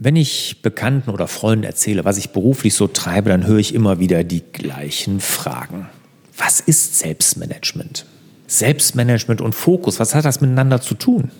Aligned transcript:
Wenn 0.00 0.14
ich 0.14 0.62
Bekannten 0.62 1.10
oder 1.10 1.26
Freunden 1.26 1.64
erzähle, 1.64 2.04
was 2.04 2.18
ich 2.18 2.30
beruflich 2.30 2.74
so 2.74 2.86
treibe, 2.86 3.30
dann 3.30 3.46
höre 3.46 3.58
ich 3.58 3.74
immer 3.74 3.98
wieder 3.98 4.22
die 4.22 4.44
gleichen 4.52 5.18
Fragen. 5.18 5.88
Was 6.36 6.60
ist 6.60 7.00
Selbstmanagement? 7.00 8.06
Selbstmanagement 8.46 9.40
und 9.40 9.56
Fokus, 9.56 9.98
was 9.98 10.14
hat 10.14 10.24
das 10.24 10.40
miteinander 10.40 10.80
zu 10.80 10.94
tun? 10.94 11.32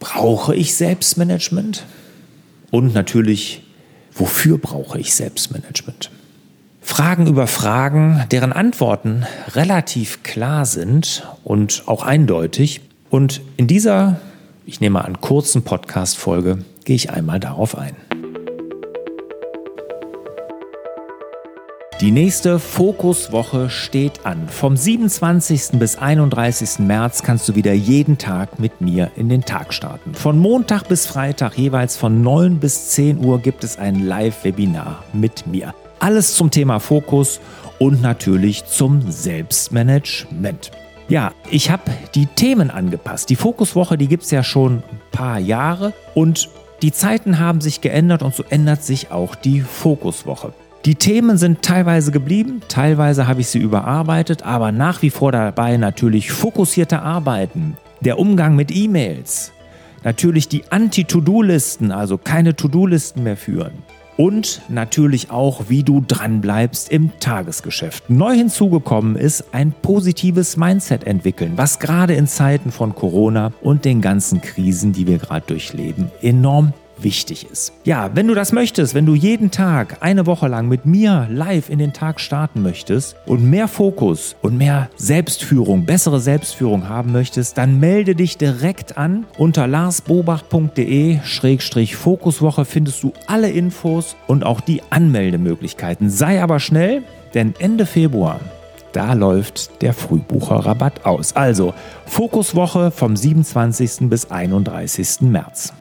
Brauche 0.00 0.56
ich 0.56 0.74
Selbstmanagement? 0.74 1.84
Und 2.72 2.92
natürlich, 2.92 3.62
wofür 4.12 4.58
brauche 4.58 4.98
ich 4.98 5.14
Selbstmanagement? 5.14 6.10
Fragen 6.80 7.28
über 7.28 7.46
Fragen, 7.46 8.24
deren 8.32 8.52
Antworten 8.52 9.24
relativ 9.54 10.24
klar 10.24 10.66
sind 10.66 11.24
und 11.44 11.84
auch 11.86 12.02
eindeutig. 12.02 12.80
Und 13.10 13.42
in 13.56 13.68
dieser, 13.68 14.20
ich 14.66 14.80
nehme 14.80 15.04
an, 15.04 15.20
kurzen 15.20 15.62
Podcast-Folge 15.62 16.64
gehe 16.84 16.96
ich 16.96 17.10
einmal 17.10 17.40
darauf 17.40 17.76
ein. 17.76 17.96
Die 22.02 22.10
nächste 22.10 22.58
Fokuswoche 22.58 23.70
steht 23.70 24.26
an. 24.26 24.48
Vom 24.48 24.76
27. 24.76 25.78
bis 25.78 25.96
31. 25.96 26.80
März 26.80 27.22
kannst 27.22 27.48
du 27.48 27.54
wieder 27.54 27.72
jeden 27.72 28.18
Tag 28.18 28.58
mit 28.58 28.80
mir 28.80 29.12
in 29.14 29.28
den 29.28 29.42
Tag 29.42 29.72
starten. 29.72 30.12
Von 30.12 30.36
Montag 30.36 30.88
bis 30.88 31.06
Freitag 31.06 31.56
jeweils 31.56 31.96
von 31.96 32.20
9 32.20 32.58
bis 32.58 32.88
10 32.88 33.24
Uhr 33.24 33.38
gibt 33.38 33.62
es 33.62 33.78
ein 33.78 34.04
Live-Webinar 34.04 35.04
mit 35.12 35.46
mir. 35.46 35.74
Alles 36.00 36.34
zum 36.34 36.50
Thema 36.50 36.80
Fokus 36.80 37.38
und 37.78 38.02
natürlich 38.02 38.64
zum 38.64 39.08
Selbstmanagement. 39.08 40.72
Ja, 41.08 41.30
ich 41.52 41.70
habe 41.70 41.84
die 42.16 42.26
Themen 42.26 42.72
angepasst. 42.72 43.30
Die 43.30 43.36
Fokuswoche, 43.36 43.96
die 43.96 44.08
gibt 44.08 44.24
es 44.24 44.32
ja 44.32 44.42
schon 44.42 44.78
ein 44.78 45.00
paar 45.12 45.38
Jahre 45.38 45.92
und 46.14 46.48
die 46.82 46.92
Zeiten 46.92 47.38
haben 47.38 47.60
sich 47.60 47.80
geändert 47.80 48.22
und 48.22 48.34
so 48.34 48.44
ändert 48.50 48.82
sich 48.82 49.12
auch 49.12 49.36
die 49.36 49.60
Fokuswoche. 49.60 50.52
Die 50.84 50.96
Themen 50.96 51.38
sind 51.38 51.62
teilweise 51.62 52.10
geblieben, 52.10 52.60
teilweise 52.66 53.28
habe 53.28 53.40
ich 53.40 53.46
sie 53.46 53.60
überarbeitet, 53.60 54.42
aber 54.42 54.72
nach 54.72 55.00
wie 55.02 55.10
vor 55.10 55.30
dabei 55.30 55.76
natürlich 55.76 56.32
fokussierte 56.32 57.00
Arbeiten, 57.00 57.76
der 58.00 58.18
Umgang 58.18 58.56
mit 58.56 58.74
E-Mails, 58.74 59.52
natürlich 60.02 60.48
die 60.48 60.64
Anti-To-Do-Listen, 60.70 61.92
also 61.92 62.18
keine 62.18 62.56
To-Do-Listen 62.56 63.22
mehr 63.22 63.36
führen 63.36 63.72
und 64.16 64.62
natürlich 64.68 65.30
auch, 65.30 65.64
wie 65.68 65.82
du 65.82 66.04
dranbleibst 66.06 66.90
im 66.90 67.10
Tagesgeschäft. 67.20 68.10
Neu 68.10 68.34
hinzugekommen 68.34 69.16
ist 69.16 69.52
ein 69.52 69.72
positives 69.72 70.56
Mindset 70.56 71.04
entwickeln, 71.04 71.52
was 71.56 71.78
gerade 71.78 72.14
in 72.14 72.26
Zeiten 72.26 72.70
von 72.70 72.94
Corona 72.94 73.52
und 73.62 73.84
den 73.84 74.00
ganzen 74.00 74.40
Krisen, 74.40 74.92
die 74.92 75.06
wir 75.06 75.18
gerade 75.18 75.46
durchleben, 75.46 76.10
enorm 76.20 76.72
wichtig 77.02 77.50
ist. 77.50 77.72
Ja, 77.84 78.10
wenn 78.14 78.28
du 78.28 78.34
das 78.34 78.52
möchtest, 78.52 78.94
wenn 78.94 79.06
du 79.06 79.14
jeden 79.14 79.50
Tag 79.50 79.96
eine 80.00 80.26
Woche 80.26 80.48
lang 80.48 80.68
mit 80.68 80.84
mir 80.86 81.26
live 81.30 81.70
in 81.70 81.78
den 81.78 81.92
Tag 81.92 82.20
starten 82.20 82.62
möchtest 82.62 83.16
und 83.26 83.48
mehr 83.48 83.68
Fokus 83.68 84.34
und 84.42 84.58
mehr 84.58 84.90
Selbstführung, 84.96 85.86
bessere 85.86 86.18
Selbstführung 86.20 86.88
haben 86.88 87.12
möchtest, 87.12 87.56
dann 87.58 87.78
melde 87.80 88.14
dich 88.14 88.38
direkt 88.38 88.96
an. 88.96 89.26
Unter 89.38 89.66
larsbobach.de-fokuswoche 89.66 92.64
findest 92.64 93.02
du 93.02 93.12
alle 93.26 93.50
Infos 93.50 94.14
und 94.26 94.44
auch 94.44 94.60
die 94.60 94.82
Anmeldemöglichkeiten. 94.90 96.10
Sei 96.10 96.42
aber 96.42 96.60
schnell, 96.60 97.02
denn 97.34 97.54
Ende 97.58 97.86
Februar 97.86 98.38
da 98.92 99.14
läuft 99.14 99.82
der 99.82 99.94
Frühbucherrabatt 99.94 101.06
aus. 101.06 101.34
Also 101.34 101.74
Fokuswoche 102.06 102.90
vom 102.90 103.16
27. 103.16 104.10
bis 104.10 104.30
31. 104.30 105.22
März. 105.22 105.72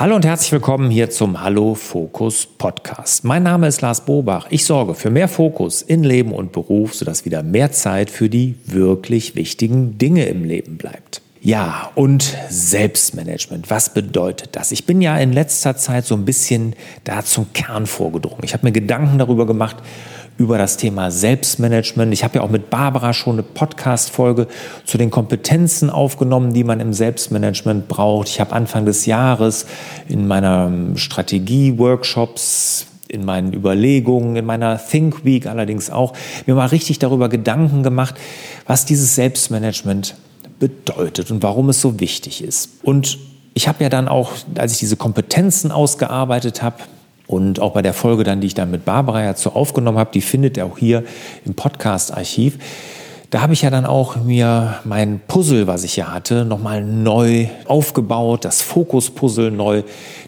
Hallo 0.00 0.16
und 0.16 0.24
herzlich 0.24 0.50
willkommen 0.50 0.90
hier 0.90 1.10
zum 1.10 1.42
Hallo 1.42 1.74
Fokus 1.74 2.46
Podcast. 2.46 3.22
Mein 3.22 3.42
Name 3.42 3.68
ist 3.68 3.82
Lars 3.82 4.06
Bobach. 4.06 4.46
Ich 4.48 4.64
sorge 4.64 4.94
für 4.94 5.10
mehr 5.10 5.28
Fokus 5.28 5.82
in 5.82 6.04
Leben 6.04 6.32
und 6.32 6.52
Beruf, 6.52 6.94
sodass 6.94 7.26
wieder 7.26 7.42
mehr 7.42 7.70
Zeit 7.70 8.08
für 8.08 8.30
die 8.30 8.54
wirklich 8.64 9.36
wichtigen 9.36 9.98
Dinge 9.98 10.24
im 10.24 10.42
Leben 10.42 10.78
bleibt. 10.78 11.20
Ja, 11.42 11.90
und 11.96 12.34
Selbstmanagement. 12.48 13.68
Was 13.68 13.92
bedeutet 13.92 14.56
das? 14.56 14.72
Ich 14.72 14.86
bin 14.86 15.02
ja 15.02 15.18
in 15.18 15.34
letzter 15.34 15.76
Zeit 15.76 16.06
so 16.06 16.14
ein 16.14 16.24
bisschen 16.24 16.76
da 17.04 17.22
zum 17.22 17.52
Kern 17.52 17.86
vorgedrungen. 17.86 18.44
Ich 18.44 18.54
habe 18.54 18.66
mir 18.66 18.72
Gedanken 18.72 19.18
darüber 19.18 19.44
gemacht, 19.44 19.76
über 20.40 20.56
das 20.56 20.78
Thema 20.78 21.10
Selbstmanagement. 21.10 22.14
Ich 22.14 22.24
habe 22.24 22.36
ja 22.36 22.40
auch 22.40 22.48
mit 22.48 22.70
Barbara 22.70 23.12
schon 23.12 23.34
eine 23.34 23.42
Podcast-Folge 23.42 24.46
zu 24.86 24.96
den 24.96 25.10
Kompetenzen 25.10 25.90
aufgenommen, 25.90 26.54
die 26.54 26.64
man 26.64 26.80
im 26.80 26.94
Selbstmanagement 26.94 27.88
braucht. 27.88 28.28
Ich 28.30 28.40
habe 28.40 28.54
Anfang 28.54 28.86
des 28.86 29.04
Jahres 29.04 29.66
in 30.08 30.26
meiner 30.26 30.72
Strategie-Workshops 30.94 32.86
in 33.06 33.24
meinen 33.24 33.52
Überlegungen, 33.52 34.36
in 34.36 34.46
meiner 34.46 34.78
Think 34.78 35.26
Week 35.26 35.46
allerdings 35.46 35.90
auch, 35.90 36.14
mir 36.46 36.54
mal 36.54 36.66
richtig 36.66 37.00
darüber 37.00 37.28
Gedanken 37.28 37.82
gemacht, 37.82 38.14
was 38.66 38.86
dieses 38.86 39.16
Selbstmanagement 39.16 40.14
bedeutet 40.58 41.30
und 41.30 41.42
warum 41.42 41.68
es 41.68 41.82
so 41.82 42.00
wichtig 42.00 42.42
ist. 42.42 42.70
Und 42.82 43.18
ich 43.52 43.68
habe 43.68 43.82
ja 43.82 43.90
dann 43.90 44.08
auch, 44.08 44.30
als 44.56 44.72
ich 44.72 44.78
diese 44.78 44.96
Kompetenzen 44.96 45.70
ausgearbeitet 45.72 46.62
habe, 46.62 46.76
und 47.30 47.60
auch 47.60 47.74
bei 47.74 47.82
der 47.82 47.94
Folge 47.94 48.24
dann, 48.24 48.40
die 48.40 48.48
ich 48.48 48.54
dann 48.54 48.72
mit 48.72 48.84
Barbara 48.84 49.22
ja 49.22 49.34
so 49.36 49.52
aufgenommen 49.52 49.98
habe, 49.98 50.10
die 50.12 50.20
findet 50.20 50.56
ihr 50.56 50.66
auch 50.66 50.78
hier 50.78 51.04
im 51.46 51.54
Podcast-Archiv. 51.54 52.58
Da 53.30 53.40
habe 53.40 53.52
ich 53.52 53.62
ja 53.62 53.70
dann 53.70 53.86
auch 53.86 54.16
mir 54.16 54.80
mein 54.82 55.20
Puzzle, 55.28 55.68
was 55.68 55.84
ich 55.84 55.94
ja 55.94 56.12
hatte, 56.12 56.44
nochmal 56.44 56.82
neu 56.82 57.46
aufgebaut, 57.66 58.44
das 58.44 58.62
Fokus-Puzzle 58.62 59.52
neu 59.52 59.84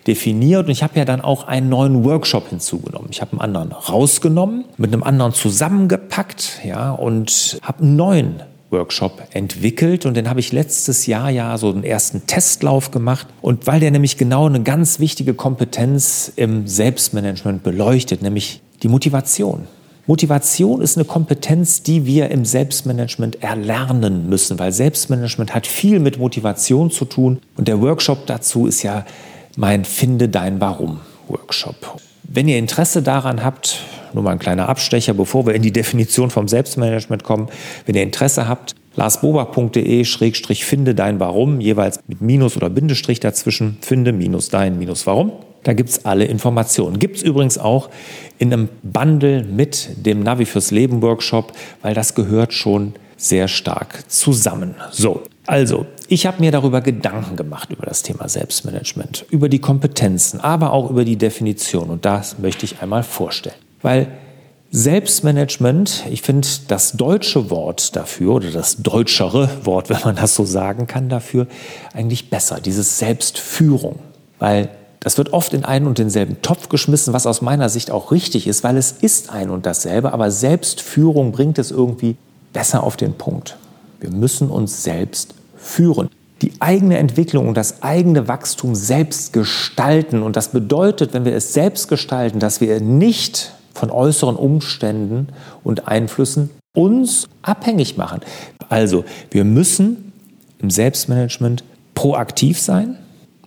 definiert. 0.06 0.66
Und 0.66 0.70
ich 0.70 0.84
habe 0.84 0.96
ja 0.96 1.04
dann 1.04 1.20
auch 1.20 1.48
einen 1.48 1.68
neuen 1.68 2.04
Workshop 2.04 2.50
hinzugenommen. 2.50 3.08
Ich 3.10 3.20
habe 3.20 3.32
einen 3.32 3.40
anderen 3.40 3.72
rausgenommen, 3.72 4.66
mit 4.76 4.92
einem 4.92 5.02
anderen 5.02 5.32
zusammengepackt, 5.32 6.60
ja, 6.64 6.92
und 6.92 7.58
habe 7.64 7.82
einen 7.82 7.96
neuen 7.96 8.42
Workshop 8.72 9.22
entwickelt 9.32 10.06
und 10.06 10.16
den 10.16 10.28
habe 10.28 10.40
ich 10.40 10.52
letztes 10.52 11.06
Jahr 11.06 11.30
ja 11.30 11.56
so 11.58 11.70
einen 11.70 11.84
ersten 11.84 12.26
Testlauf 12.26 12.90
gemacht 12.90 13.28
und 13.40 13.66
weil 13.66 13.80
der 13.80 13.90
nämlich 13.90 14.16
genau 14.16 14.46
eine 14.46 14.62
ganz 14.62 14.98
wichtige 14.98 15.34
Kompetenz 15.34 16.32
im 16.34 16.66
Selbstmanagement 16.66 17.62
beleuchtet, 17.62 18.22
nämlich 18.22 18.62
die 18.82 18.88
Motivation. 18.88 19.66
Motivation 20.06 20.80
ist 20.82 20.96
eine 20.96 21.04
Kompetenz, 21.04 21.84
die 21.84 22.06
wir 22.06 22.30
im 22.30 22.44
Selbstmanagement 22.44 23.40
erlernen 23.42 24.28
müssen, 24.28 24.58
weil 24.58 24.72
Selbstmanagement 24.72 25.54
hat 25.54 25.66
viel 25.66 26.00
mit 26.00 26.18
Motivation 26.18 26.90
zu 26.90 27.04
tun 27.04 27.38
und 27.56 27.68
der 27.68 27.80
Workshop 27.80 28.26
dazu 28.26 28.66
ist 28.66 28.82
ja 28.82 29.04
mein 29.56 29.84
Finde 29.84 30.28
dein 30.28 30.60
Warum 30.60 31.00
Workshop. 31.28 32.00
Wenn 32.34 32.48
ihr 32.48 32.56
Interesse 32.56 33.02
daran 33.02 33.44
habt, 33.44 33.80
nur 34.14 34.22
mal 34.22 34.30
ein 34.30 34.38
kleiner 34.38 34.66
Abstecher, 34.70 35.12
bevor 35.12 35.44
wir 35.44 35.52
in 35.54 35.60
die 35.60 35.70
Definition 35.70 36.30
vom 36.30 36.48
Selbstmanagement 36.48 37.24
kommen. 37.24 37.48
Wenn 37.84 37.94
ihr 37.94 38.02
Interesse 38.02 38.48
habt, 38.48 38.74
larsbobach.de-finde 38.96 40.94
dein 40.94 41.20
Warum, 41.20 41.60
jeweils 41.60 42.00
mit 42.06 42.22
Minus 42.22 42.56
oder 42.56 42.70
Bindestrich 42.70 43.20
dazwischen, 43.20 43.76
finde 43.82 44.14
minus 44.14 44.48
dein 44.48 44.78
minus 44.78 45.06
Warum. 45.06 45.32
Da 45.62 45.74
gibt 45.74 45.90
es 45.90 46.06
alle 46.06 46.24
Informationen. 46.24 46.98
Gibt 46.98 47.18
es 47.18 47.22
übrigens 47.22 47.58
auch 47.58 47.90
in 48.38 48.50
einem 48.50 48.70
Bundle 48.82 49.44
mit 49.44 49.90
dem 50.06 50.22
Navi 50.22 50.46
fürs 50.46 50.70
Leben 50.70 51.02
Workshop, 51.02 51.52
weil 51.82 51.92
das 51.92 52.14
gehört 52.14 52.54
schon 52.54 52.94
sehr 53.18 53.46
stark 53.46 54.10
zusammen. 54.10 54.74
So, 54.90 55.22
also, 55.46 55.84
ich 56.12 56.26
habe 56.26 56.40
mir 56.40 56.52
darüber 56.52 56.82
Gedanken 56.82 57.36
gemacht, 57.36 57.70
über 57.70 57.86
das 57.86 58.02
Thema 58.02 58.28
Selbstmanagement, 58.28 59.24
über 59.30 59.48
die 59.48 59.60
Kompetenzen, 59.60 60.40
aber 60.40 60.74
auch 60.74 60.90
über 60.90 61.06
die 61.06 61.16
Definition. 61.16 61.88
Und 61.88 62.04
das 62.04 62.38
möchte 62.38 62.66
ich 62.66 62.82
einmal 62.82 63.02
vorstellen. 63.02 63.56
Weil 63.80 64.08
Selbstmanagement, 64.70 66.04
ich 66.10 66.20
finde 66.20 66.46
das 66.68 66.92
deutsche 66.92 67.48
Wort 67.48 67.96
dafür 67.96 68.34
oder 68.34 68.50
das 68.50 68.82
deutschere 68.82 69.48
Wort, 69.64 69.88
wenn 69.88 70.00
man 70.04 70.16
das 70.16 70.34
so 70.34 70.44
sagen 70.44 70.86
kann, 70.86 71.08
dafür 71.08 71.46
eigentlich 71.94 72.28
besser, 72.28 72.60
dieses 72.60 72.98
Selbstführung. 72.98 73.98
Weil 74.38 74.68
das 75.00 75.16
wird 75.16 75.32
oft 75.32 75.54
in 75.54 75.64
einen 75.64 75.86
und 75.86 75.96
denselben 75.96 76.42
Topf 76.42 76.68
geschmissen, 76.68 77.14
was 77.14 77.26
aus 77.26 77.40
meiner 77.40 77.70
Sicht 77.70 77.90
auch 77.90 78.12
richtig 78.12 78.46
ist, 78.46 78.64
weil 78.64 78.76
es 78.76 78.92
ist 78.92 79.30
ein 79.30 79.48
und 79.48 79.64
dasselbe, 79.64 80.12
aber 80.12 80.30
Selbstführung 80.30 81.32
bringt 81.32 81.58
es 81.58 81.70
irgendwie 81.70 82.16
besser 82.52 82.82
auf 82.82 82.98
den 82.98 83.14
Punkt. 83.14 83.56
Wir 83.98 84.10
müssen 84.10 84.50
uns 84.50 84.82
selbst 84.82 85.34
führen. 85.62 86.08
Die 86.42 86.52
eigene 86.58 86.98
Entwicklung 86.98 87.48
und 87.48 87.56
das 87.56 87.82
eigene 87.82 88.26
Wachstum 88.26 88.74
selbst 88.74 89.32
gestalten. 89.32 90.22
Und 90.22 90.36
das 90.36 90.48
bedeutet, 90.48 91.14
wenn 91.14 91.24
wir 91.24 91.34
es 91.34 91.52
selbst 91.52 91.88
gestalten, 91.88 92.40
dass 92.40 92.60
wir 92.60 92.80
nicht 92.80 93.54
von 93.74 93.90
äußeren 93.90 94.36
Umständen 94.36 95.28
und 95.62 95.88
Einflüssen 95.88 96.50
uns 96.74 97.28
abhängig 97.42 97.96
machen. 97.96 98.20
Also, 98.68 99.04
wir 99.30 99.44
müssen 99.44 100.12
im 100.58 100.70
Selbstmanagement 100.70 101.64
proaktiv 101.94 102.60
sein 102.60 102.96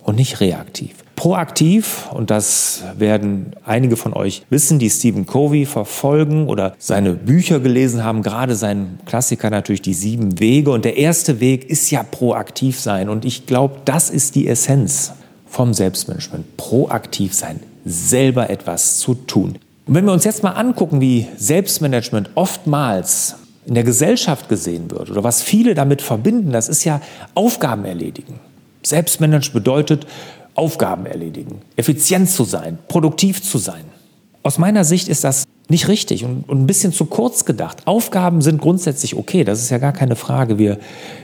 und 0.02 0.16
nicht 0.16 0.40
reaktiv. 0.40 0.94
Proaktiv, 1.16 2.08
und 2.12 2.30
das 2.30 2.82
werden 2.98 3.52
einige 3.64 3.96
von 3.96 4.12
euch 4.12 4.42
wissen, 4.50 4.78
die 4.78 4.90
Stephen 4.90 5.26
Covey 5.26 5.64
verfolgen 5.64 6.46
oder 6.46 6.74
seine 6.78 7.14
Bücher 7.14 7.58
gelesen 7.58 8.04
haben, 8.04 8.22
gerade 8.22 8.54
sein 8.54 9.00
Klassiker 9.06 9.48
natürlich 9.48 9.80
die 9.82 9.94
sieben 9.94 10.38
Wege. 10.38 10.70
Und 10.70 10.84
der 10.84 10.98
erste 10.98 11.40
Weg 11.40 11.68
ist 11.70 11.90
ja 11.90 12.02
proaktiv 12.02 12.78
sein. 12.78 13.08
Und 13.08 13.24
ich 13.24 13.46
glaube, 13.46 13.76
das 13.86 14.10
ist 14.10 14.34
die 14.34 14.46
Essenz 14.46 15.12
vom 15.46 15.72
Selbstmanagement. 15.72 16.58
Proaktiv 16.58 17.32
sein, 17.34 17.60
selber 17.86 18.50
etwas 18.50 18.98
zu 18.98 19.14
tun. 19.14 19.58
Und 19.86 19.94
wenn 19.94 20.04
wir 20.04 20.12
uns 20.12 20.24
jetzt 20.24 20.42
mal 20.42 20.52
angucken, 20.52 21.00
wie 21.00 21.28
Selbstmanagement 21.38 22.30
oftmals 22.34 23.36
in 23.64 23.74
der 23.74 23.84
Gesellschaft 23.84 24.48
gesehen 24.48 24.90
wird 24.90 25.10
oder 25.10 25.24
was 25.24 25.42
viele 25.42 25.74
damit 25.74 26.02
verbinden, 26.02 26.52
das 26.52 26.68
ist 26.68 26.84
ja 26.84 27.00
Aufgaben 27.34 27.84
erledigen. 27.84 28.38
Selbstmanagement 28.82 29.52
bedeutet 29.52 30.06
Aufgaben 30.56 31.06
erledigen, 31.06 31.60
effizient 31.76 32.30
zu 32.30 32.44
sein, 32.44 32.78
produktiv 32.88 33.42
zu 33.42 33.58
sein. 33.58 33.84
Aus 34.42 34.58
meiner 34.58 34.84
Sicht 34.84 35.08
ist 35.08 35.24
das 35.24 35.44
nicht 35.68 35.88
richtig 35.88 36.24
und, 36.24 36.48
und, 36.48 36.62
ein 36.62 36.66
bisschen 36.66 36.92
zu 36.92 37.06
kurz 37.06 37.44
gedacht. 37.44 37.86
Aufgaben 37.86 38.40
sind 38.40 38.60
grundsätzlich 38.60 39.16
okay, 39.16 39.42
das 39.42 39.60
ist 39.60 39.70
ja 39.70 39.78
gar 39.78 39.92
keine 39.92 40.14
Frage. 40.14 40.58
Wir, 40.58 40.78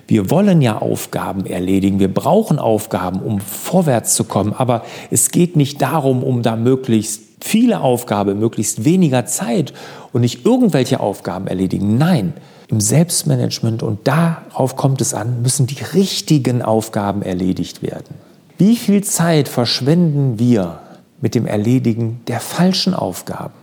wir 0.09 0.31
wollen 0.31 0.61
ja 0.61 0.79
Aufgaben 0.79 1.47
erledigen, 1.47 2.01
wir 2.01 2.13
brauchen 2.13 2.59
Aufgaben, 2.59 3.21
um 3.21 3.41
vorwärts 3.41 4.15
zu 4.15 4.25
kommen, 4.25 4.53
aber 4.53 4.85
es 5.11 5.31
geht 5.31 5.55
nicht 5.55 5.81
darum, 5.81 6.25
um 6.25 6.43
da 6.43 6.57
möglichst 6.57 7.23
viele 7.41 7.81
Aufgaben, 7.81 8.39
möglichst 8.39 8.85
weniger 8.85 9.27
Zeit 9.27 9.73
und 10.13 10.23
nicht 10.23 10.45
irgendwelche 10.45 11.01
Aufgaben 11.01 11.47
erledigen. 11.47 11.99
Nein, 11.99 12.33
im 12.69 12.81
Selbstmanagement 12.81 13.83
und 13.83 14.09
darauf 14.09 14.77
kommt 14.77 15.01
es 15.01 15.15
an, 15.15 15.43
müssen 15.43 15.67
die 15.67 15.83
richtigen 15.95 16.63
Aufgaben 16.63 17.23
erledigt 17.23 17.83
werden. 17.83 18.32
Wie 18.65 18.77
viel 18.77 19.03
Zeit 19.03 19.49
verschwenden 19.49 20.39
wir 20.39 20.79
mit 21.21 21.35
dem 21.35 21.47
Erledigen 21.47 22.21
der 22.29 22.39
falschen 22.39 22.95
Aufgaben, 22.95 23.55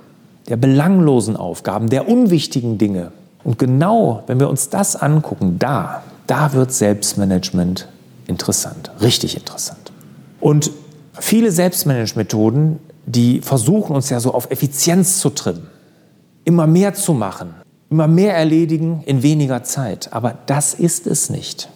der 0.50 0.57
belanglosen 0.57 1.38
Aufgaben, 1.38 1.90
der 1.90 2.10
unwichtigen 2.10 2.78
Dinge? 2.78 3.13
Und 3.46 3.57
genau, 3.57 4.24
wenn 4.28 4.42
wir 4.42 4.50
uns 4.50 4.68
das 4.68 4.98
angucken, 4.98 5.56
da, 5.57 6.04
da 6.28 6.51
wird 6.51 6.74
Selbstmanagement 6.74 7.88
interessant, 8.28 8.92
richtig 9.00 9.38
interessant. 9.38 9.94
Und 10.42 10.69
viele 11.13 11.54
Selbstmanagementmethoden 11.54 12.80
die 13.06 13.40
versuchen 13.40 13.95
uns 13.95 14.10
ja 14.10 14.19
so 14.19 14.34
auf 14.34 14.52
Effizienz 14.52 15.19
zu 15.19 15.30
trimmen, 15.30 15.68
immer 16.44 16.68
mehr 16.68 16.94
zu 16.94 17.13
machen, 17.13 17.54
immer 17.90 18.10
mehr 18.10 18.36
erledigen 18.36 19.02
in 19.06 19.24
weniger 19.24 19.63
Zeit. 19.63 20.12
Aber 20.12 20.36
das 20.45 20.74
ist 20.74 21.07
es 21.07 21.30
nicht. 21.30 21.69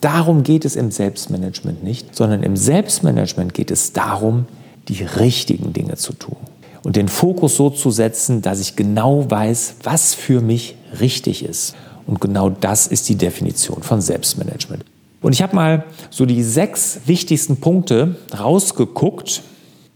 Darum 0.00 0.42
geht 0.44 0.64
es 0.64 0.76
im 0.76 0.90
Selbstmanagement 0.90 1.82
nicht, 1.82 2.14
sondern 2.14 2.42
im 2.42 2.56
Selbstmanagement 2.56 3.52
geht 3.54 3.70
es 3.70 3.92
darum, 3.92 4.46
die 4.88 5.02
richtigen 5.02 5.72
Dinge 5.72 5.96
zu 5.96 6.12
tun 6.12 6.36
und 6.82 6.96
den 6.96 7.08
Fokus 7.08 7.56
so 7.56 7.70
zu 7.70 7.90
setzen, 7.90 8.42
dass 8.42 8.60
ich 8.60 8.76
genau 8.76 9.30
weiß, 9.30 9.76
was 9.82 10.14
für 10.14 10.40
mich 10.40 10.76
richtig 11.00 11.44
ist. 11.44 11.74
Und 12.06 12.20
genau 12.20 12.48
das 12.48 12.86
ist 12.86 13.08
die 13.08 13.16
Definition 13.16 13.82
von 13.82 14.00
Selbstmanagement. 14.00 14.84
Und 15.20 15.32
ich 15.32 15.42
habe 15.42 15.54
mal 15.54 15.84
so 16.10 16.24
die 16.24 16.42
sechs 16.42 17.00
wichtigsten 17.06 17.58
Punkte 17.58 18.16
rausgeguckt, 18.38 19.42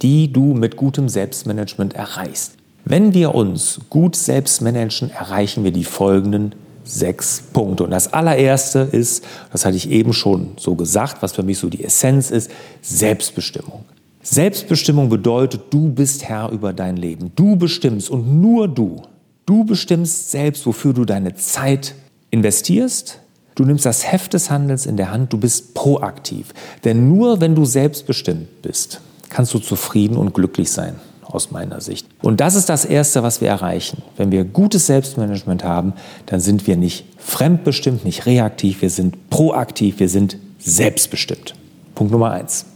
die 0.03 0.33
du 0.33 0.53
mit 0.53 0.77
gutem 0.77 1.09
Selbstmanagement 1.09 1.95
erreichst. 1.95 2.55
Wenn 2.85 3.15
wir 3.15 3.35
uns 3.35 3.81
gut 3.89 4.17
selbst 4.17 4.61
managen, 4.61 5.11
erreichen 5.11 5.63
wir 5.63 5.71
die 5.71 5.85
folgenden 5.85 6.55
sechs 6.85 7.43
Punkte. 7.53 7.85
Und 7.85 7.91
das 7.91 8.13
allererste 8.13 8.81
ist, 8.81 9.25
das 9.51 9.65
hatte 9.65 9.77
ich 9.77 9.91
eben 9.91 10.13
schon 10.13 10.53
so 10.57 10.75
gesagt, 10.75 11.23
was 11.23 11.33
für 11.33 11.43
mich 11.43 11.59
so 11.59 11.69
die 11.69 11.85
Essenz 11.85 12.31
ist, 12.31 12.51
Selbstbestimmung. 12.81 13.85
Selbstbestimmung 14.23 15.09
bedeutet, 15.09 15.63
du 15.71 15.89
bist 15.89 16.25
Herr 16.25 16.51
über 16.51 16.73
dein 16.73 16.97
Leben. 16.97 17.33
Du 17.35 17.57
bestimmst 17.57 18.09
und 18.09 18.41
nur 18.41 18.69
du. 18.69 19.03
Du 19.47 19.65
bestimmst 19.65 20.31
selbst, 20.31 20.65
wofür 20.67 20.93
du 20.93 21.05
deine 21.05 21.35
Zeit 21.35 21.95
investierst. 22.31 23.19
Du 23.55 23.65
nimmst 23.65 23.85
das 23.85 24.11
Heft 24.11 24.33
des 24.35 24.51
Handelns 24.51 24.87
in 24.87 24.97
der 24.97 25.11
Hand, 25.11 25.33
du 25.33 25.39
bist 25.39 25.75
proaktiv. 25.75 26.55
Denn 26.85 27.09
nur 27.09 27.41
wenn 27.41 27.55
du 27.55 27.65
selbstbestimmt 27.65 28.63
bist, 28.63 29.01
kannst 29.29 29.53
du 29.55 29.59
zufrieden 29.59 30.17
und 30.17 30.33
glücklich 30.35 30.71
sein, 30.71 30.95
aus 31.33 31.51
meiner 31.51 31.81
Sicht. 31.81 32.07
Und 32.21 32.41
das 32.41 32.55
ist 32.55 32.69
das 32.69 32.85
Erste, 32.85 33.23
was 33.23 33.41
wir 33.41 33.49
erreichen. 33.49 34.03
Wenn 34.17 34.31
wir 34.31 34.45
gutes 34.45 34.87
Selbstmanagement 34.87 35.65
haben, 35.65 35.95
dann 36.27 36.41
sind 36.41 36.67
wir 36.67 36.77
nicht 36.77 37.05
fremdbestimmt, 37.19 38.05
nicht 38.05 38.27
reaktiv, 38.27 38.83
wir 38.83 38.91
sind 38.91 39.31
proaktiv, 39.31 39.99
wir 39.99 40.09
sind 40.09 40.37
selbstbestimmt. 40.59 41.55
Punkt 41.95 42.13
Nummer 42.13 42.31
eins. 42.31 42.67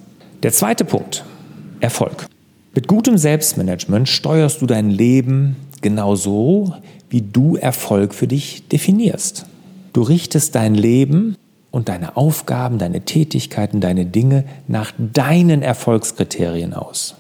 Der 0.43 0.53
zweite 0.53 0.85
Punkt, 0.85 1.25
Erfolg. 1.81 2.27
Mit 2.75 2.89
gutem 2.89 3.17
Selbstmanagement 3.17 4.09
steuerst 4.09 4.61
du 4.61 4.67
dein 4.67 4.91
Leben 4.91 5.57
genauso, 5.81 6.75
wie 7.09 7.23
du 7.23 7.57
Erfolg 7.57 8.15
für 8.15 8.27
dich 8.27 8.69
definierst. 8.69 9.47
Du 9.93 10.03
richtest 10.03 10.55
dein 10.55 10.75
Leben 10.75 11.37
und 11.71 11.89
deine 11.89 12.17
Aufgaben, 12.17 12.79
deine 12.79 13.03
Tätigkeiten, 13.03 13.81
deine 13.81 14.07
Dinge 14.07 14.45
nach 14.69 14.93
deinen 14.99 15.63
Erfolgskriterien 15.63 16.75
aus. 16.75 17.15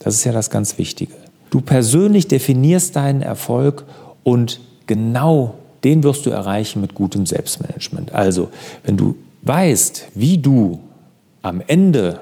Das 0.00 0.14
ist 0.14 0.24
ja 0.24 0.32
das 0.32 0.50
ganz 0.50 0.78
Wichtige. 0.78 1.14
Du 1.50 1.60
persönlich 1.60 2.28
definierst 2.28 2.96
deinen 2.96 3.22
Erfolg 3.22 3.84
und 4.22 4.60
genau 4.86 5.54
den 5.84 6.02
wirst 6.02 6.26
du 6.26 6.30
erreichen 6.30 6.80
mit 6.80 6.94
gutem 6.94 7.26
Selbstmanagement. 7.26 8.12
Also, 8.12 8.48
wenn 8.84 8.96
du 8.96 9.16
weißt, 9.42 10.08
wie 10.14 10.38
du 10.38 10.80
am 11.42 11.62
Ende, 11.66 12.20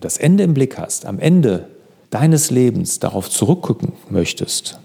das 0.00 0.16
Ende 0.16 0.44
im 0.44 0.54
Blick 0.54 0.78
hast, 0.78 1.06
am 1.06 1.18
Ende 1.18 1.68
deines 2.10 2.50
Lebens 2.50 3.00
darauf 3.00 3.28
zurückgucken 3.28 3.92
möchtest, 4.08 4.78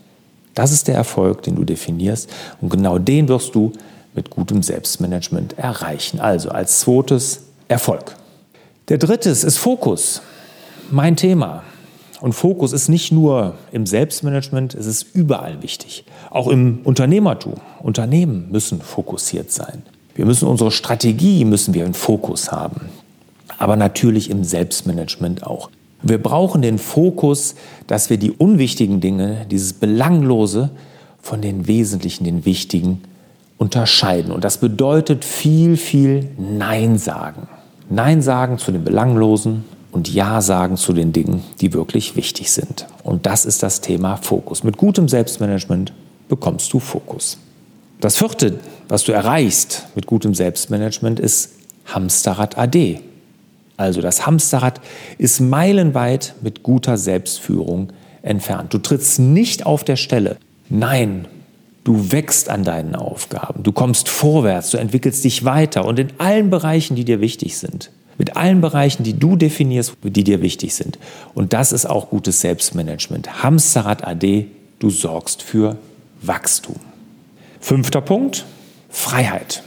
das 0.56 0.72
ist 0.72 0.88
der 0.88 0.96
Erfolg, 0.96 1.44
den 1.44 1.56
du 1.56 1.64
definierst 1.64 2.30
und 2.60 2.70
genau 2.70 2.98
den 2.98 3.28
wirst 3.28 3.56
du 3.56 3.72
mit 4.16 4.30
gutem 4.30 4.64
Selbstmanagement 4.64 5.58
erreichen. 5.58 6.20
Also 6.20 6.50
als 6.50 6.82
zweites 6.82 7.44
Erfolg. 7.68 8.16
Der 8.90 8.98
dritte 8.98 9.30
ist 9.30 9.58
Fokus. 9.58 10.22
Mein 10.90 11.16
Thema. 11.16 11.64
Und 12.22 12.34
Fokus 12.34 12.74
ist 12.74 12.90
nicht 12.90 13.12
nur 13.12 13.56
im 13.72 13.86
Selbstmanagement, 13.86 14.76
es 14.76 14.86
ist 14.86 15.08
überall 15.14 15.62
wichtig. 15.62 16.04
Auch 16.30 16.48
im 16.48 16.80
Unternehmertum. 16.84 17.54
Unternehmen 17.82 18.48
müssen 18.52 18.82
fokussiert 18.82 19.52
sein. 19.52 19.84
Wir 20.16 20.26
müssen 20.26 20.48
unsere 20.48 20.72
Strategie, 20.72 21.46
müssen 21.46 21.74
wir 21.74 21.86
einen 21.86 21.94
Fokus 21.94 22.52
haben. 22.52 22.90
Aber 23.58 23.78
natürlich 23.78 24.30
im 24.30 24.44
Selbstmanagement 24.44 25.46
auch. 25.46 25.70
Wir 26.02 26.22
brauchen 26.22 26.62
den 26.62 26.78
Fokus, 26.78 27.56
dass 27.88 28.10
wir 28.10 28.18
die 28.18 28.32
unwichtigen 28.32 29.02
Dinge, 29.02 29.46
dieses 29.50 29.74
Belanglose 29.74 30.72
von 31.22 31.42
den 31.42 31.68
wesentlichen, 31.68 32.24
den 32.24 32.46
wichtigen 32.46 33.02
unterscheiden. 33.58 34.32
Und 34.32 34.44
das 34.44 34.58
bedeutet 34.58 35.26
viel, 35.26 35.78
viel 35.78 36.30
Nein 36.38 36.98
sagen. 36.98 37.48
Nein 37.90 38.22
sagen 38.22 38.58
zu 38.58 38.72
den 38.72 38.84
Belanglosen 38.84 39.66
und 39.92 40.08
Ja 40.14 40.42
sagen 40.42 40.78
zu 40.78 40.94
den 40.94 41.14
Dingen, 41.14 41.44
die 41.62 41.74
wirklich 41.74 42.16
wichtig 42.16 42.52
sind. 42.52 42.86
Und 43.04 43.26
das 43.26 43.46
ist 43.46 43.64
das 43.64 43.82
Thema 43.82 44.18
Fokus. 44.18 44.64
Mit 44.64 44.78
gutem 44.78 45.08
Selbstmanagement 45.08 45.94
bekommst 46.28 46.72
du 46.74 46.80
Fokus. 46.80 47.38
Das 48.00 48.18
vierte, 48.18 48.60
was 48.88 49.04
du 49.04 49.12
erreichst 49.12 49.88
mit 49.96 50.06
gutem 50.06 50.34
Selbstmanagement, 50.34 51.20
ist 51.20 51.52
Hamsterrad 51.86 52.58
AD. 52.58 53.02
Also 53.78 54.02
das 54.02 54.26
Hamsterrad 54.26 54.80
ist 55.18 55.40
meilenweit 55.40 56.36
mit 56.42 56.64
guter 56.64 56.98
Selbstführung 56.98 57.92
entfernt. 58.22 58.74
Du 58.74 58.78
trittst 58.78 59.20
nicht 59.20 59.66
auf 59.66 59.84
der 59.84 59.96
Stelle. 59.96 60.38
Nein, 60.70 61.28
Du 61.90 62.12
wächst 62.12 62.50
an 62.50 62.64
deinen 62.64 62.94
Aufgaben, 62.94 63.64
du 63.64 63.72
kommst 63.72 64.10
vorwärts, 64.10 64.70
du 64.70 64.78
entwickelst 64.78 65.24
dich 65.24 65.46
weiter 65.46 65.86
und 65.86 65.98
in 65.98 66.10
allen 66.20 66.52
Bereichen, 66.52 66.96
die 66.96 67.06
dir 67.06 67.20
wichtig 67.22 67.58
sind. 67.58 67.90
Mit 68.20 68.38
allen 68.38 68.62
Bereichen, 68.62 69.04
die 69.04 69.18
du 69.18 69.36
definierst, 69.36 69.96
die 70.04 70.24
dir 70.24 70.44
wichtig 70.44 70.76
sind. 70.76 71.00
Und 71.34 71.54
das 71.54 71.72
ist 71.72 71.88
auch 71.88 72.10
gutes 72.10 72.42
Selbstmanagement. 72.42 73.42
Hamsterrad 73.42 74.06
AD, 74.06 74.46
du 74.78 74.90
sorgst 74.92 75.42
für 75.42 75.78
Wachstum. 76.22 76.76
Fünfter 77.62 78.02
Punkt, 78.02 78.46
Freiheit. 78.90 79.64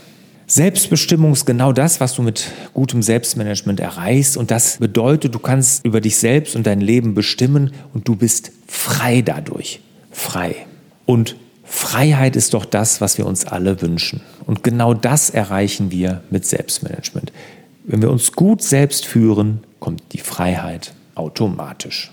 Selbstbestimmung 0.47 1.33
ist 1.33 1.47
genau 1.47 1.73
das, 1.73 1.99
was 1.99 2.15
du 2.15 2.21
mit 2.21 2.51
gutem 2.75 3.01
Selbstmanagement 3.01 3.81
erreichst. 3.81 4.37
Und 4.37 4.51
das 4.51 4.77
bedeutet, 4.77 5.35
du 5.35 5.39
kannst 5.39 5.83
über 5.87 6.03
dich 6.03 6.19
selbst 6.19 6.55
und 6.55 6.67
dein 6.67 6.83
Leben 6.83 7.15
bestimmen 7.15 7.73
und 7.95 8.07
du 8.07 8.17
bist 8.17 8.53
frei 8.67 9.23
dadurch. 9.23 9.81
Frei. 10.11 10.57
Und 11.07 11.37
Freiheit 11.65 12.37
ist 12.37 12.53
doch 12.53 12.67
das, 12.67 13.01
was 13.01 13.17
wir 13.17 13.25
uns 13.25 13.47
alle 13.47 13.81
wünschen. 13.81 14.21
Und 14.45 14.63
genau 14.63 14.93
das 14.93 15.31
erreichen 15.31 15.91
wir 15.91 16.23
mit 16.29 16.45
Selbstmanagement. 16.45 17.33
Wenn 17.85 18.03
wir 18.03 18.11
uns 18.11 18.33
gut 18.33 18.63
selbst 18.63 19.07
führen, 19.07 19.65
kommt 19.81 20.03
die 20.13 20.19
Freiheit 20.19 20.93
automatisch. 21.15 22.11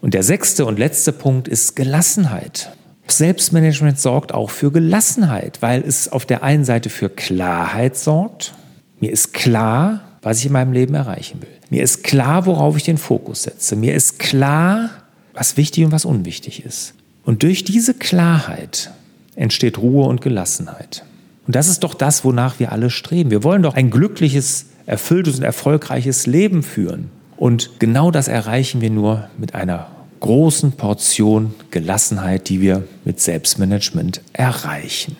Und 0.00 0.14
der 0.14 0.22
sechste 0.22 0.64
und 0.64 0.78
letzte 0.78 1.12
Punkt 1.12 1.48
ist 1.48 1.74
Gelassenheit. 1.74 2.72
Selbstmanagement 3.08 3.98
sorgt 3.98 4.32
auch 4.32 4.50
für 4.50 4.70
Gelassenheit, 4.70 5.58
weil 5.60 5.82
es 5.82 6.08
auf 6.08 6.26
der 6.26 6.42
einen 6.42 6.64
Seite 6.64 6.90
für 6.90 7.08
Klarheit 7.08 7.96
sorgt. 7.96 8.54
Mir 9.00 9.10
ist 9.10 9.32
klar, 9.32 10.02
was 10.22 10.38
ich 10.38 10.46
in 10.46 10.52
meinem 10.52 10.72
Leben 10.72 10.94
erreichen 10.94 11.40
will. 11.40 11.48
Mir 11.70 11.82
ist 11.82 12.04
klar, 12.04 12.46
worauf 12.46 12.76
ich 12.76 12.82
den 12.82 12.98
Fokus 12.98 13.44
setze. 13.44 13.76
Mir 13.76 13.94
ist 13.94 14.18
klar, 14.18 14.90
was 15.34 15.56
wichtig 15.56 15.84
und 15.84 15.92
was 15.92 16.04
unwichtig 16.04 16.64
ist. 16.64 16.94
Und 17.24 17.42
durch 17.42 17.64
diese 17.64 17.94
Klarheit 17.94 18.90
entsteht 19.36 19.78
Ruhe 19.78 20.06
und 20.06 20.20
Gelassenheit. 20.20 21.04
Und 21.46 21.56
das 21.56 21.68
ist 21.68 21.84
doch 21.84 21.94
das, 21.94 22.24
wonach 22.24 22.58
wir 22.58 22.72
alle 22.72 22.90
streben. 22.90 23.30
Wir 23.30 23.44
wollen 23.44 23.62
doch 23.62 23.74
ein 23.74 23.90
glückliches, 23.90 24.66
erfülltes 24.88 25.36
und 25.36 25.44
erfolgreiches 25.44 26.26
Leben 26.26 26.62
führen. 26.62 27.10
Und 27.36 27.78
genau 27.78 28.10
das 28.10 28.26
erreichen 28.26 28.80
wir 28.80 28.90
nur 28.90 29.28
mit 29.36 29.54
einer 29.54 29.88
großen 30.20 30.72
Portion 30.72 31.54
Gelassenheit, 31.70 32.48
die 32.48 32.60
wir 32.60 32.82
mit 33.04 33.20
Selbstmanagement 33.20 34.22
erreichen. 34.32 35.16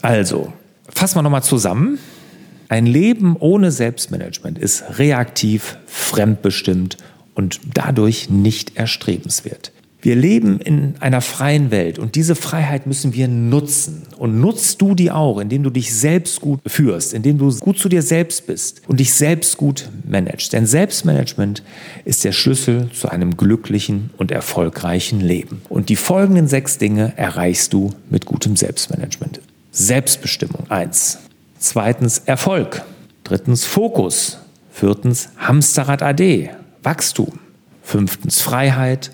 Also, 0.00 0.52
fassen 0.88 1.18
wir 1.18 1.22
nochmal 1.22 1.42
zusammen. 1.42 1.98
Ein 2.68 2.86
Leben 2.86 3.36
ohne 3.36 3.72
Selbstmanagement 3.72 4.56
ist 4.56 4.98
reaktiv, 4.98 5.76
fremdbestimmt 5.86 6.96
und 7.34 7.60
dadurch 7.74 8.30
nicht 8.30 8.76
erstrebenswert. 8.76 9.72
Wir 10.02 10.16
leben 10.16 10.60
in 10.60 10.94
einer 11.00 11.20
freien 11.20 11.70
Welt 11.70 11.98
und 11.98 12.14
diese 12.14 12.34
Freiheit 12.34 12.86
müssen 12.86 13.12
wir 13.12 13.28
nutzen. 13.28 14.02
Und 14.16 14.40
nutzt 14.40 14.80
du 14.80 14.94
die 14.94 15.10
auch, 15.10 15.38
indem 15.38 15.62
du 15.62 15.70
dich 15.70 15.94
selbst 15.94 16.40
gut 16.40 16.60
führst, 16.66 17.12
indem 17.12 17.38
du 17.38 17.54
gut 17.58 17.78
zu 17.78 17.88
dir 17.88 18.02
selbst 18.02 18.46
bist 18.46 18.82
und 18.88 19.00
dich 19.00 19.12
selbst 19.12 19.56
gut 19.56 19.88
managst. 20.08 20.52
Denn 20.52 20.66
Selbstmanagement 20.66 21.62
ist 22.04 22.24
der 22.24 22.32
Schlüssel 22.32 22.90
zu 22.92 23.08
einem 23.10 23.36
glücklichen 23.36 24.10
und 24.16 24.30
erfolgreichen 24.30 25.20
Leben. 25.20 25.62
Und 25.68 25.88
die 25.90 25.96
folgenden 25.96 26.48
sechs 26.48 26.78
Dinge 26.78 27.12
erreichst 27.16 27.72
du 27.72 27.90
mit 28.08 28.24
gutem 28.24 28.56
Selbstmanagement. 28.56 29.40
Selbstbestimmung, 29.72 30.70
eins. 30.70 31.18
Zweitens 31.58 32.22
Erfolg. 32.24 32.82
Drittens 33.24 33.64
Fokus. 33.64 34.38
Viertens 34.72 35.28
Hamsterrad 35.36 36.02
AD, 36.02 36.50
Wachstum. 36.82 37.38
Fünftens 37.82 38.40
Freiheit 38.40 39.10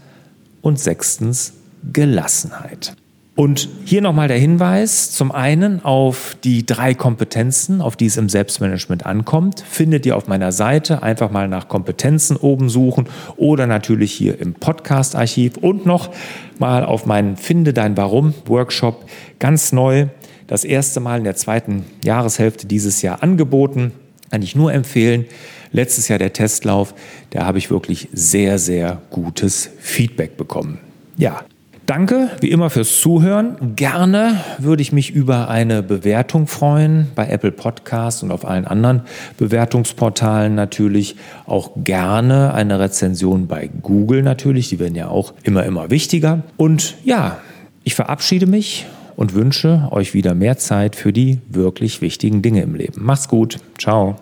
und 0.66 0.80
sechstens 0.80 1.52
Gelassenheit. 1.92 2.96
Und 3.36 3.68
hier 3.84 4.00
nochmal 4.00 4.26
der 4.26 4.38
Hinweis, 4.38 5.12
zum 5.12 5.30
einen 5.30 5.84
auf 5.84 6.36
die 6.42 6.66
drei 6.66 6.92
Kompetenzen, 6.92 7.80
auf 7.80 7.94
die 7.94 8.06
es 8.06 8.16
im 8.16 8.28
Selbstmanagement 8.28 9.06
ankommt, 9.06 9.60
findet 9.60 10.04
ihr 10.06 10.16
auf 10.16 10.26
meiner 10.26 10.50
Seite. 10.50 11.04
Einfach 11.04 11.30
mal 11.30 11.46
nach 11.46 11.68
Kompetenzen 11.68 12.36
oben 12.36 12.68
suchen 12.68 13.06
oder 13.36 13.68
natürlich 13.68 14.10
hier 14.12 14.40
im 14.40 14.54
Podcast-Archiv 14.54 15.56
und 15.58 15.86
noch 15.86 16.10
mal 16.58 16.84
auf 16.84 17.06
meinen 17.06 17.36
Finde 17.36 17.72
dein 17.72 17.96
Warum 17.96 18.34
Workshop 18.46 19.04
ganz 19.38 19.70
neu, 19.70 20.06
das 20.48 20.64
erste 20.64 20.98
Mal 20.98 21.18
in 21.18 21.24
der 21.24 21.36
zweiten 21.36 21.84
Jahreshälfte 22.02 22.66
dieses 22.66 23.02
Jahr 23.02 23.22
angeboten. 23.22 23.92
Kann 24.30 24.42
ich 24.42 24.56
nur 24.56 24.72
empfehlen 24.72 25.26
letztes 25.72 26.08
Jahr 26.08 26.18
der 26.18 26.32
Testlauf, 26.32 26.94
da 27.30 27.44
habe 27.44 27.58
ich 27.58 27.70
wirklich 27.70 28.08
sehr, 28.12 28.58
sehr 28.58 29.00
gutes 29.10 29.70
Feedback 29.78 30.36
bekommen. 30.36 30.78
Ja, 31.16 31.44
Danke 31.86 32.30
wie 32.40 32.50
immer 32.50 32.68
fürs 32.68 33.00
Zuhören. 33.00 33.76
Gerne 33.76 34.40
würde 34.58 34.82
ich 34.82 34.90
mich 34.90 35.12
über 35.12 35.48
eine 35.48 35.84
Bewertung 35.84 36.48
freuen 36.48 37.06
bei 37.14 37.28
Apple 37.28 37.52
Podcasts 37.52 38.24
und 38.24 38.32
auf 38.32 38.44
allen 38.44 38.64
anderen 38.64 39.02
Bewertungsportalen 39.38 40.56
natürlich. 40.56 41.14
Auch 41.46 41.70
gerne 41.76 42.54
eine 42.54 42.80
Rezension 42.80 43.46
bei 43.46 43.70
Google 43.82 44.24
natürlich. 44.24 44.68
Die 44.68 44.80
werden 44.80 44.96
ja 44.96 45.06
auch 45.06 45.32
immer, 45.44 45.64
immer 45.64 45.88
wichtiger. 45.88 46.42
Und 46.56 46.96
ja, 47.04 47.38
ich 47.84 47.94
verabschiede 47.94 48.46
mich 48.46 48.86
und 49.16 49.34
wünsche 49.34 49.88
euch 49.90 50.14
wieder 50.14 50.34
mehr 50.34 50.58
Zeit 50.58 50.94
für 50.94 51.12
die 51.12 51.40
wirklich 51.48 52.00
wichtigen 52.00 52.42
Dinge 52.42 52.62
im 52.62 52.74
Leben. 52.74 53.02
Macht's 53.02 53.28
gut. 53.28 53.58
Ciao. 53.78 54.16